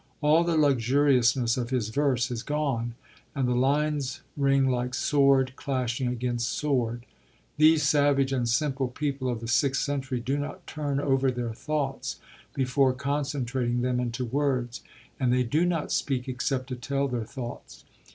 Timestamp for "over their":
10.99-11.53